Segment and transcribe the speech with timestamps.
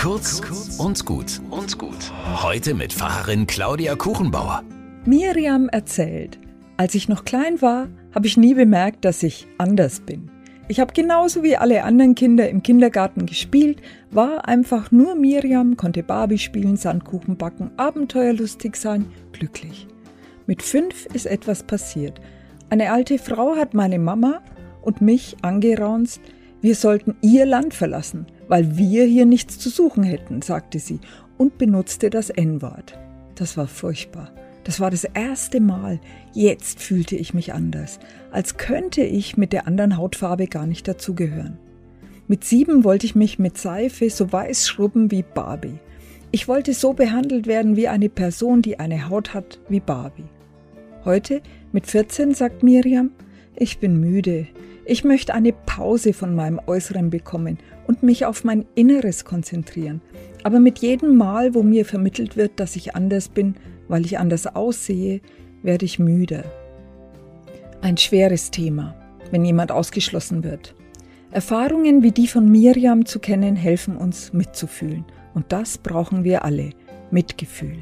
[0.00, 0.40] Kurz
[0.78, 2.10] und gut und gut.
[2.42, 4.62] Heute mit Pfarrerin Claudia Kuchenbauer.
[5.04, 6.38] Miriam erzählt,
[6.78, 10.30] als ich noch klein war, habe ich nie bemerkt, dass ich anders bin.
[10.68, 16.02] Ich habe genauso wie alle anderen Kinder im Kindergarten gespielt, war einfach nur Miriam, konnte
[16.02, 19.86] Barbie spielen, Sandkuchen backen, abenteuerlustig sein, glücklich.
[20.46, 22.22] Mit fünf ist etwas passiert.
[22.70, 24.40] Eine alte Frau hat meine Mama
[24.80, 26.22] und mich angeraunzt,
[26.60, 31.00] wir sollten ihr Land verlassen, weil wir hier nichts zu suchen hätten, sagte sie
[31.38, 32.98] und benutzte das N-Wort.
[33.34, 34.32] Das war furchtbar.
[34.64, 36.00] Das war das erste Mal.
[36.34, 37.98] Jetzt fühlte ich mich anders,
[38.30, 41.58] als könnte ich mit der anderen Hautfarbe gar nicht dazugehören.
[42.28, 45.78] Mit sieben wollte ich mich mit Seife so weiß schrubben wie Barbie.
[46.30, 50.28] Ich wollte so behandelt werden wie eine Person, die eine Haut hat wie Barbie.
[51.04, 51.40] Heute,
[51.72, 53.10] mit 14, sagt Miriam,
[53.56, 54.46] ich bin müde,
[54.90, 60.00] ich möchte eine Pause von meinem Äußeren bekommen und mich auf mein Inneres konzentrieren.
[60.42, 63.54] Aber mit jedem Mal, wo mir vermittelt wird, dass ich anders bin,
[63.86, 65.20] weil ich anders aussehe,
[65.62, 66.42] werde ich müde.
[67.80, 68.96] Ein schweres Thema,
[69.30, 70.74] wenn jemand ausgeschlossen wird.
[71.30, 75.04] Erfahrungen wie die von Miriam zu kennen, helfen uns mitzufühlen.
[75.34, 76.70] Und das brauchen wir alle.
[77.12, 77.78] Mitgefühl.